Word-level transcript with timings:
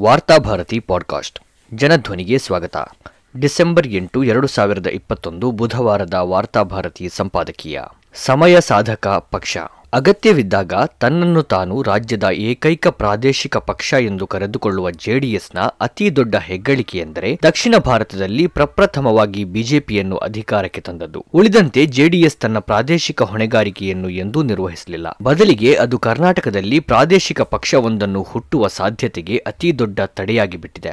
Varthabharati 0.00 0.80
podcast. 0.80 1.40
ಜನಧ್ವನಿಗೆ 1.74 2.38
ಸ್ವಾಗತ. 2.38 2.76
December 3.38 3.86
ಎಂಟು, 3.86 4.24
ಎರಡು 4.24 4.46
ಸಾವಿರದ 4.46 4.86
ಇಪ್ಪತ್ತೊಂದು 4.86 5.50
ಬುಧವಾರದ 5.50 6.14
ವಾರ್ತಾಭಾರತಿ 6.14 7.08
ಸಂಪಾದಕೀಯ. 7.08 7.80
ಸಮಯ 8.14 8.60
ಸಾಧಕ 8.60 9.28
ಪಕ್ಷ. 9.30 9.58
ಅಗತ್ಯವಿದ್ದಾಗ 9.96 10.72
ತನ್ನನ್ನು 11.00 11.42
ತಾನು 11.42 11.82
ರಾಜ್ಯದ 11.82 12.24
ಏಕೈಕ 12.30 12.86
ಪ್ರಾದೇಶಿಕ 12.86 13.56
ಪಕ್ಷ 13.56 13.94
ಎಂದು 14.00 14.26
ಕರೆದುಕೊಳ್ಳುವ 14.26 14.90
ಜೆಡಿಎಸ್ನ 14.90 15.58
ಅತಿ 15.80 16.16
ದೊಡ್ಡ 16.16 16.34
ಹೆಗ್ಗಳಿಕೆ 16.36 16.98
ಎಂದರೆ 16.98 17.38
ದಕ್ಷಿಣ 17.42 17.74
ಭಾರತದಲ್ಲಿ 17.78 18.46
ಪ್ರಪ್ರಥಮವಾಗಿ 18.46 19.44
ಬಿಜೆಪಿಯನ್ನು 19.44 20.16
ಅಧಿಕಾರಕ್ಕೆ 20.16 20.80
ತಂದದ್ದು. 20.80 21.24
ಉಳಿದಂತೆ 21.34 21.86
ಜೆಡಿಎಸ್ 21.86 22.36
ತನ್ನ 22.36 22.58
ಪ್ರಾದೇಶಿಕ 22.58 23.22
ಹೊಣೆಗಾರಿಕೆಯನ್ನು 23.22 24.08
ಎಂದೂ 24.08 24.42
ನಿರ್ವಹಿಸಲಿಲ್ಲ. 24.42 25.06
ಬದಲಿಗೆ 25.22 25.74
ಅದು 25.74 25.98
ಕರ್ನಾಟಕದಲ್ಲಿ 25.98 26.80
ಪ್ರಾದೇಶಿಕ 26.80 27.40
ಪಕ್ಷವೊಂದನ್ನು 27.40 28.22
ಹುಟ್ಟುವ 28.22 28.68
ಸಾಧ್ಯತೆಗೆ 28.68 29.38
ಅತಿ 29.38 29.78
ದೊಡ್ಡ 29.78 30.00
ತಡೆಯಾಗಿ 30.00 30.56
ಬಿಟ್ಟಿದೆ. 30.56 30.92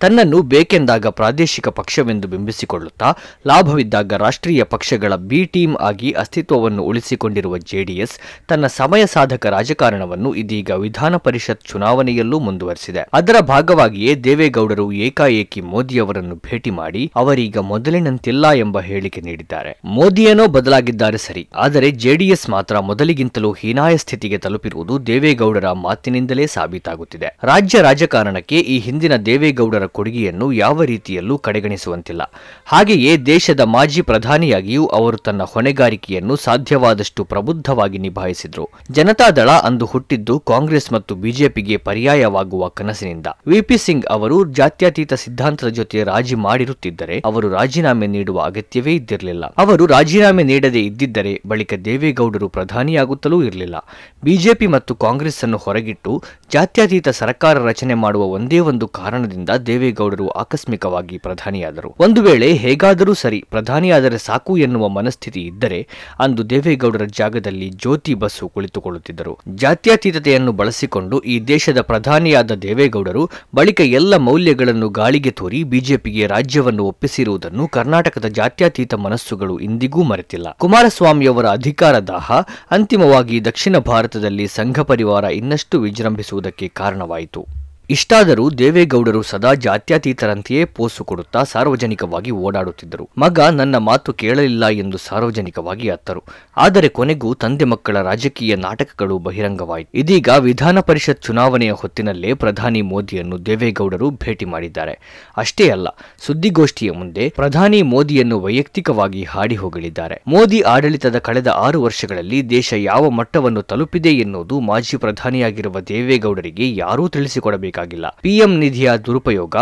ತನ್ನನ್ನು 0.00 0.42
ಬೇಕೆಂದಾಗ 0.42 1.06
ಪ್ರಾದೇಶಿಕ 1.06 1.68
ಪಕ್ಷವೆಂದು 1.68 2.28
ಬಿಂಬಿಸಿಕೊಳ್ಳುತ್ತಾ, 2.28 3.12
ಲಾಭವಿದ್ದಾಗ 3.46 4.12
ರಾಷ್ಟ್ರೀಯ 4.12 4.62
ಪಕ್ಷಗಳ 4.62 5.14
ಬಿ 5.14 5.44
ಟೀಮ್ 5.44 5.76
ಆಗಿ 5.76 6.12
ಅಸ್ತಿತ್ವವನ್ನು 6.12 6.82
ಉಳಿಸಿಕೊಂಡಿರುವ 6.82 7.58
ಜೆಡಿಎಸ್ 7.58 8.18
ತನ್ನ 8.50 8.66
ಸಮಯ 8.78 9.02
ಸಾಧಕ 9.06 9.46
ರಾಜಕಾರಣವನ್ನು 9.56 10.30
ಇದೀಗ 10.34 10.70
ವಿಧಾನ 10.84 11.16
ಪರಿಷತ್ 11.26 11.66
ಚುನಾವಣೆಯಲ್ಲೂ 11.70 12.38
ಮುಂದುವರೆಸಿದೆ. 12.46 13.02
ಅದರ 13.12 13.36
ಭಾಗವಾಗಿಯೇ 13.52 14.14
ದೇವೇಗೌಡರು 14.26 14.86
ಏಕಾಏಕಿ 15.06 15.60
ಮೋದಿಯವರನ್ನು 15.72 16.36
ಭೇಟಿ 16.46 16.72
ಮಾಡಿ 16.80 17.02
ಅವರೀಗ 17.16 17.58
ಮೊದಲಿನಂತಿಲ್ಲ 17.72 18.46
ಎಂಬ 18.64 18.80
ಹೇಳಿಕೆ 18.80 19.20
ನೀಡಿದ್ದಾರೆ. 19.20 19.72
ಮೋದಿಯೇನೋ 19.96 20.46
ಬದಲಾಗಿದ್ದಾರೆ 20.56 21.20
ಸರಿ, 21.26 21.44
ಆದರೆ 21.64 21.90
ಜೆಡಿಎಸ್ 22.04 22.46
ಮಾತ್ರ 22.50 22.80
ಮೊದಲಿಗಿಂತಲೂ 22.90 23.52
ಹೀನಾಯ 23.52 23.96
ಸ್ಥಿತಿಗೆ 23.96 24.38
ತಲುಪಿರುವುದು 24.38 24.94
ದೇವೇಗೌಡರ 25.06 25.72
ಮಾತಿನಿಂದಲೇ 25.86 26.46
ಸಾಬೀತಾಗುತ್ತಿದೆ. 26.46 27.28
ರಾಜ್ಯ 27.42 27.82
ರಾಜಕಾರಣಕ್ಕೆ 27.82 28.58
ಈ 28.74 28.78
ಹಿಂದಿನ 28.78 29.16
ದೇವೇಗೌಡರ 29.28 29.86
ಕೊಡುಗೆಯನ್ನು 29.98 30.48
ಯಾವ 30.52 30.82
ರೀತಿಯಲ್ಲೂ 30.92 31.36
ಕಡೆಗಣಿಸುವಂತಿಲ್ಲ. 31.38 32.22
ಹಾಗೆಯೇ 32.66 33.12
ದೇಶದ 33.32 33.62
ಮಾಜಿ 33.74 34.02
ಪ್ರಧಾನಿಯಾಗಿಯೂ 34.02 34.86
ಅವರು 34.98 35.18
ತನ್ನ 35.26 35.42
ಹೊಣೆಗಾರಿಕೆಯನ್ನು 35.52 36.36
ಸಾಧ್ಯವಾದಷ್ಟು 36.36 37.24
ಪ್ರಬುದ್ಧವಾಗಿ 37.24 37.98
ನಿಭಾಯಿಸಿದ್ರು 38.18 38.64
ಜನತಾದಳ 38.90 39.50
ಅಂದು 39.68 39.84
ಹುಟ್ಟಿದ್ದು 39.86 40.34
ಕಾಂಗ್ರೆಸ್ 40.50 40.88
ಮತ್ತು 40.92 41.12
ಬಿಜೆಪಿಗೆ 41.14 41.76
ಪರ್ಯಾಯವಾಗುವ 41.88 42.68
ಕನಸಿನಿಂದ. 42.78 43.28
ವಿಪಿ 43.46 43.76
ಸಿಂಗ್ 43.78 44.06
ಅವರು 44.06 44.36
ಜಾತ್ಯತೀತ 44.58 45.14
ಸಿದ್ಧಾಂತದ 45.14 45.70
ಜೊತೆ 45.78 45.98
ರಾಜಿ 46.04 46.36
ಮಾಡಿರುತ್ತಿದ್ದರೆ 46.46 47.16
ಅವರು 47.24 47.46
ರಾಜೀನಾಮೆ 47.48 48.06
ನೀಡುವ 48.06 48.38
ಅಗತ್ಯವೇ 48.40 48.92
ಇದ್ದಿರಲಿಲ್ಲ. 48.94 49.44
ಅವರು 49.58 49.86
ರಾಜೀನಾಮೆ 49.86 50.42
ನೀಡದೇ 50.42 50.80
ಇದ್ದಿದ್ದರೆ 50.80 51.32
ಬಳಿಕ 51.46 51.74
ದೇವೇಗೌಡರು 51.84 52.48
ಪ್ರಧಾನಿಯಾಗುತ್ತಲೂ 52.48 53.38
ಇರಲಿಲ್ಲ. 53.42 53.76
ಬಿಜೆಪಿ 54.24 54.66
ಮತ್ತು 54.66 54.94
ಕಾಂಗ್ರೆಸ್ 55.06 55.40
ಅನ್ನು 55.44 55.60
ಹೊರಗಿಟ್ಟು 55.66 56.14
ಜಾತ್ಯತೀತ 56.52 57.08
ಸರ್ಕಾರ 57.22 57.56
ರಚನೆ 57.70 57.94
ಮಾಡುವ 58.04 58.24
ಒಂದೇ 58.38 58.60
ಒಂದು 58.72 58.88
ಕಾರಣದಿಂದ 59.00 59.50
ದೇವೇಗೌಡರು 59.70 60.28
ಆಕಸ್ಮಿಕವಾಗಿ 60.42 61.18
ಪ್ರಧಾನಿಯಾದರು. 61.18 61.92
ಒಂದು 62.00 62.22
ವೇಳೆ 62.22 62.50
ಹೇಗಾದರೂ 62.64 63.14
ಸರಿ 63.14 63.40
ಪ್ರಧಾನಿಯಾದರೆ 63.50 64.18
ಸಾಕು 64.18 64.52
ಎನ್ನುವ 64.66 64.88
ಮನಸ್ಥಿತಿ 64.98 65.40
ಇದ್ದರೆ 65.40 65.80
ಅಂದು 66.20 66.42
ದೇವೇಗೌಡರ 66.50 67.04
ಜಾಗದಲ್ಲಿ 67.18 67.68
ಜ್ಯೋತಿ 67.82 68.07
ಬಸ್ಸು 68.14 68.48
ಕುಳಿತುಕೊಳ್ಳುತ್ತಿದ್ದರು. 68.48 69.38
ಜಾತ್ಯತೀತತೆಯನ್ನು 69.54 70.52
ಬಳಸಿಕೊಂಡು 70.52 71.20
ಈ 71.20 71.40
ದೇಶದ 71.40 71.80
ಪ್ರಧಾನಿಯಾದ 71.80 72.52
ದೇವೇಗೌಡರು 72.52 73.30
ಬಳಿಕ 73.54 73.80
ಎಲ್ಲ 73.80 74.16
ಮೌಲ್ಯಗಳನ್ನು 74.16 74.88
ಗಾಳಿಗೆ 74.88 75.30
ತೋರಿ 75.30 75.64
ಬಿಜೆಪಿಗೆ 75.64 76.26
ರಾಜ್ಯವನ್ನು 76.26 76.84
ಒಪ್ಪಿಸಿರುವುದನ್ನು 76.84 77.68
ಕರ್ನಾಟಕದ 77.68 78.24
ಜಾತ್ಯತೀತ 78.24 78.94
ಮನಸ್ಸುಗಳು 78.94 79.58
ಇಂದಿಗೂ 79.58 80.02
ಮರೆತಿಲ್ಲ. 80.02 80.56
ಕುಮಾರಸ್ವಾಮಿಯವರ 80.58 81.46
ಅಧಿಕಾರ 81.46 81.98
ದಾಹ 81.98 82.32
ಅಂತಿಮವಾಗಿ 82.70 83.44
ದಕ್ಷಿಣ 83.44 83.78
ಭಾರತದಲ್ಲಿ 83.78 84.46
ಸಂಘ 84.46 84.80
ಪರಿವಾರ 84.80 85.24
ಇನ್ನಷ್ಟು 85.24 85.80
ವಿಜೃಂಭಿಸುವುದಕ್ಕೆ 85.80 86.68
ಕಾರಣವಾಯಿತು. 86.68 87.67
ಇಷ್ಟಾದರೂ 87.90 88.50
ದೇವೇಗೌಡರು 88.50 89.20
ಸದಾ 89.22 89.50
ಜಾತ್ಯತೀತರಂತೆಯೇ 89.66 90.62
ಪೋಸು 90.76 91.02
ಕೊಡುತ್ತಾ 91.04 91.40
ಸಾರ್ವಜನಿಕವಾಗಿ 91.42 92.32
ಓಡಾಡುತ್ತಿದ್ದರು. 92.46 93.04
ಮಗ 93.18 93.38
ನನ್ನ 93.60 93.76
ಮಾತು 93.86 94.10
ಕೇಳಲಿಲ್ಲ 94.12 94.64
ಎಂದು 94.82 94.98
ಸಾರ್ವಜನಿಕವಾಗಿ 94.98 95.86
ಅತ್ತರು. 95.88 96.20
ಆದರೆ 96.56 96.88
ಕೊನೆಗೂ 96.88 97.30
ತಂದೆ 97.34 97.64
ಮಕ್ಕಳ 97.64 98.02
ರಾಜಕೀಯ 98.02 98.56
ನಾಟಕಗಳು 98.56 99.14
ಬಹಿರಂಗವಾಯಿತು. 99.18 99.90
ಇದೀಗ 99.94 100.28
ವಿಧಾನ 100.48 100.80
ಪರಿಷತ್ 100.80 101.22
ಚುನಾವಣೆಯ 101.22 101.72
ಹೊತ್ತಿನಲ್ಲೇ 101.72 102.32
ಪ್ರಧಾನಿ 102.34 102.82
ಮೋದಿಯನ್ನು 102.82 103.38
ದೇವೇಗೌಡರು 103.46 104.10
ಭೇಟಿ 104.24 104.44
ಮಾಡಿದ್ದಾರೆ. 104.44 104.94
ಅಷ್ಟೇ 105.36 105.68
ಅಲ್ಲ, 105.68 105.88
ಸುದ್ದಿಗೋಷ್ಠಿಯ 106.26 106.90
ಮುಂದೆ 106.90 107.24
ಪ್ರಧಾನಿ 107.40 107.80
ಮೋದಿಯನ್ನು 107.94 108.38
ವೈಯಕ್ತಿಕವಾಗಿ 108.40 109.24
ಹಾಡಿ 109.24 109.54
ಹೋಗಲಿದ್ದಾರೆ 109.54 110.18
ಮೋದಿ 110.26 110.60
ಆಡಳಿತದ 110.74 111.18
ಕಳೆದ 111.18 111.48
ಆರು 111.64 111.80
ವರ್ಷಗಳಲ್ಲಿ 111.82 112.50
ದೇಶ 112.50 112.72
ಯಾವ 112.90 113.10
ಮಟ್ಟವನ್ನು 113.10 113.62
ತಲುಪಿದೆ 113.62 114.14
ಎನ್ನುವುದು 114.26 114.60
ಮಾಜಿ 114.60 114.96
ಪ್ರಧಾನಿಯಾಗಿರುವ 114.96 115.76
ದೇವೇಗೌಡರಿಗೆ 115.94 116.68
ಯಾರೂ 116.84 117.08
ತಿಳಿಸಿಕೊಡಬೇಕು 117.08 117.76
ಬೇಕಾಗಿಲ್ಲ 117.78 118.06
ಪಿಎಂ 118.22 118.52
ನಿಧಿಯ 118.58 118.90
ದುರುಪಯೋಗ, 119.06 119.56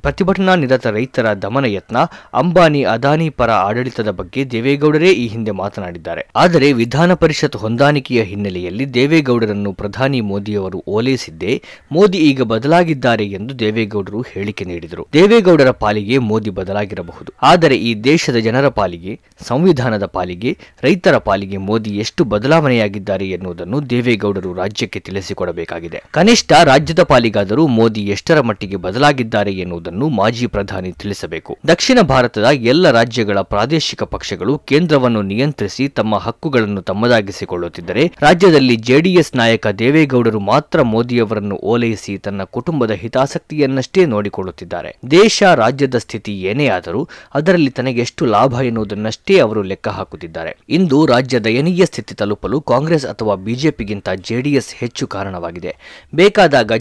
ಪ್ರತಿಭಟನಾ 0.00 0.54
ನಿರತ 0.54 0.86
ರೈತರ 0.86 1.26
ದಮನ 1.42 1.66
ಯತ್ನ, 1.68 1.96
ಅಂಬಾನಿ 2.34 2.82
ಅದಾನಿ 2.84 3.28
ಪರ 3.30 3.50
ಆಡಳಿತದ 3.66 4.10
ಬಗ್ಗೆ 4.10 4.40
ದೇವೇಗೌಡರೇ 4.50 5.10
ಈ 5.22 5.26
ಹಿಂದೆ 5.26 5.50
ಮಾತನಾಡಿದ್ದಾರೆ. 5.50 6.22
ಆದರೆ 6.36 6.68
ವಿಧಾನ 6.72 7.14
ಪರಿಷತ್ 7.14 7.56
ಹೊಂದಾಣಿಕೆಯ 7.56 8.22
ಹಿನ್ನೆಲೆಯಲ್ಲಿ 8.22 8.84
ದೇವೇಗೌಡರನ್ನು 8.94 9.72
ಪ್ರಧಾನಿ 9.72 10.20
ಮೋದಿಯವರು 10.20 10.78
ಓಲೈಸಿದ್ದೇ 10.88 11.54
ಮೋದಿ 11.92 12.18
ಈಗ 12.18 12.42
ಬದಲಾಗಿದ್ದಾರೆ 12.42 13.26
ಎಂದು 13.38 13.52
ದೇವೇಗೌಡರು 13.58 14.20
ಹೇಳಿಕೆ 14.32 14.64
ನೀಡಿದರು. 14.64 15.06
ದೇವೇಗೌಡರ 15.12 15.70
ಪಾಲಿಗೆ 15.70 16.18
ಮೋದಿ 16.30 16.50
ಬದಲಾಗಿರಬಹುದು. 16.50 17.32
ಆದರೆ 17.42 17.76
ಈ 17.76 17.92
ದೇಶದ 17.94 18.36
ಜನರ 18.36 18.68
ಪಾಲಿಗೆ, 18.68 19.20
ಸಂವಿಧಾನದ 19.48 20.04
ಪಾಲಿಗೆ, 20.18 20.52
ರೈತರ 20.82 21.16
ಪಾಲಿಗೆ 21.28 21.56
ಮೋದಿ 21.68 21.90
ಎಷ್ಟು 22.04 22.24
ಬದಲಾವಣೆಯಾಗಿದ್ದಾರೆ 22.24 23.26
ಎನ್ನುವುದನ್ನು 23.30 23.78
ದೇವೇಗೌಡರು 23.90 24.52
ರಾಜ್ಯಕ್ಕೆ 24.54 25.00
ತಿಳಿಸಿಕೊಡಬೇಕಾಗಿದೆ. 25.00 26.02
ಕನಿಷ್ಠ 26.10 26.52
ರಾಜ್ಯದ 26.64 27.02
ಪಾಲಿಗಾದರೂ 27.02 27.61
ಮೋದಿ 27.66 28.00
ಎಷ್ಟರ 28.00 28.40
ಮಟ್ಟಿಗೆ 28.40 28.76
ಬದಲಾಗಿದ್ದಾರೆ 28.76 29.52
ಎನ್ನುವುದನ್ನು 29.52 30.08
ಮಾಜಿ 30.08 30.46
ಪ್ರಧಾನಿ 30.46 30.92
ತಿಳಿಸಬೇಕು. 30.92 31.58
ದಕ್ಷಿಣ 31.66 32.00
ಭಾರತದ 32.00 32.44
ಎಲ್ಲ 32.44 32.90
ರಾಜ್ಯಗಳ 32.90 33.40
ಪ್ರಾದೇಶಿಕ 33.40 34.02
ಪಕ್ಷಗಳು 34.02 34.58
ಕೇಂದ್ರವನ್ನು 34.58 35.22
ನಿಯಂತ್ರಿಸಿ 35.22 35.88
ತಮ್ಮ 35.88 36.16
ಹಕ್ಕುಗಳನ್ನು 36.16 36.82
ತಮ್ಮದಾಗಿಸಿಕೊಳ್ಳುತ್ತಿದ್ದರೆ, 36.82 38.12
ರಾಜ್ಯದಲ್ಲಿ 38.20 38.76
ಜೆಡಿಎಸ್ 38.76 39.36
ನಾಯಕ 39.36 39.66
ದೇವೇಗೌಡರು 39.66 40.40
ಮಾತ್ರ 40.40 40.82
ಮೋದಿಯವರನ್ನು 40.82 41.56
ಓಲೈಸಿ 41.56 42.18
ತನ್ನ 42.18 42.42
ಕುಟುಂಬದ 42.42 42.90
ಹಿತಾಸಕ್ತಿಯನ್ನಷ್ಟೇ 42.90 44.06
ನೋಡಿಕೊಳ್ಳುತ್ತಿದ್ದಾರೆ. 44.06 44.96
ದೇಶ, 45.10 45.42
ರಾಜ್ಯದ 45.42 45.94
ಸ್ಥಿತಿ 45.94 46.42
ಏನೇ 46.42 46.68
ಆದರೂ 46.68 47.08
ಅದರಲ್ಲಿ 47.34 47.70
ತನಗೆಷ್ಟು 47.70 48.26
ಲಾಭ 48.26 48.54
ಎನ್ನುವುದನ್ನಷ್ಟೇ 48.54 49.38
ಅವರು 49.38 49.62
ಲೆಕ್ಕ 49.62 49.88
ಹಾಕುತ್ತಿದ್ದಾರೆ. 49.88 50.56
ಇಂದು 50.68 51.06
ರಾಜ್ಯ 51.06 51.38
ದಯನೀಯ 51.38 51.84
ಸ್ಥಿತಿ 51.84 52.14
ತಲುಪಲು 52.14 52.60
ಕಾಂಗ್ರೆಸ್ 52.60 53.06
ಅಥವಾ 53.06 53.34
ಬಿಜೆಪಿಗಿಂತ 53.34 54.08
ಜೆಡಿಎಸ್ 54.16 54.74
ಹೆಚ್ಚು 54.74 55.06
ಕಾರಣವಾಗಿದೆ. 55.06 55.76
ಬೇಕಾದಾಗ 56.14 56.72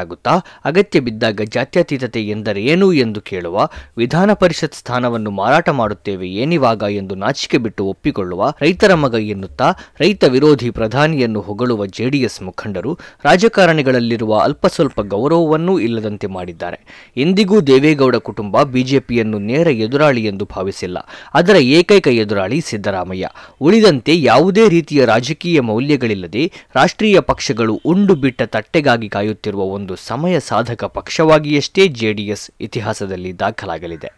ಜಾತ್ಯತೀತರಾಗುತ್ತಾ 0.00 0.30
ಅಗತ್ಯ 0.64 1.00
ಬಿದ್ದಾಗ 1.00 1.40
ಜಾತ್ಯತೀತತೆ 1.44 2.20
ಎಂದರೆ 2.28 2.62
ಏನು 2.64 2.92
ಎಂದು 2.92 3.20
ಕೇಳುವ, 3.20 3.68
ವಿಧಾನ 3.96 4.32
ಪರಿಷತ್ 4.32 4.74
ಸ್ಥಾನವನ್ನು 4.74 5.30
ಮಾರಾಟ 5.30 5.68
ಮಾಡುತ್ತೇವೆ 5.68 6.28
ಏನಿವಾಗ 6.28 6.82
ಎಂದು 6.90 7.14
ನಾಚಿಕೆ 7.14 7.58
ಬಿಟ್ಟು 7.58 7.84
ಒಪ್ಪಿಕೊಳ್ಳುವ, 7.84 8.52
ರೈತರ 8.60 8.94
ಮಗ 8.94 9.14
ಎನ್ನುತ್ತಾ 9.14 9.72
ರೈತ 10.00 10.24
ವಿರೋಧಿ 10.24 10.70
ಪ್ರಧಾನಿಯನ್ನು 10.70 11.40
ಹೊಗಳುವ 11.40 11.86
ಜೆಡಿಎಸ್ 11.86 12.42
ಮುಖಂಡರು 12.42 12.98
ರಾಜಕಾರಣಿಗಳಲ್ಲಿರುವ 13.24 14.38
ಅಲ್ಪ 14.38 14.66
ಸ್ವಲ್ಪ 14.66 15.00
ಗೌರವವನ್ನೂ 15.00 15.78
ಇಲ್ಲದಂತೆ 15.78 16.26
ಮಾಡಿದ್ದಾರೆ. 16.26 16.78
ಎಂದಿಗೂ 17.16 17.60
ದೇವೇಗೌಡ 17.60 18.16
ಕುಟುಂಬ 18.16 18.62
ಬಿಜೆಪಿಯನ್ನು 18.62 19.38
ನೇರ 19.38 19.68
ಎದುರಾಳಿ 19.68 20.24
ಎಂದು 20.24 20.44
ಭಾವಿಸಿಲ್ಲ. 20.44 20.98
ಅದರ 21.34 21.56
ಏಕೈಕ 21.56 22.06
ಎದುರಾಳಿ 22.06 22.60
ಸಿದ್ದರಾಮಯ್ಯ. 22.60 23.28
ಉಳಿದಂತೆ 23.60 24.22
ಯಾವುದೇ 24.22 24.68
ರೀತಿಯ 24.68 25.04
ರಾಜಕೀಯ 25.04 25.60
ಮೌಲ್ಯಗಳಿಲ್ಲದೆ 25.60 26.52
ರಾಷ್ಟ್ರೀಯ 26.74 27.20
ಪಕ್ಷಗಳು 27.20 27.80
ಉಂಡು 27.84 28.14
ಬಿಟ್ಟ 28.14 28.42
ತಟ್ಟೆಗಾಗಿ 28.42 29.08
ಕಾಯುತ್ತಿರುವ 29.08 29.62
ಒಂದು 29.90 30.02
ಸಮಯ 30.06 30.36
ಸಾಧಕ 30.40 30.82
ಪಕ್ಷವಾಗಿಯಷ್ಟೇ 30.96 31.82
ಜೆಡಿಎಸ್ 32.00 32.44
ಇತಿಹಾಸದಲ್ಲಿ 32.60 33.30
ದಾಖಲಾಗಲಿದೆ. 33.42 34.08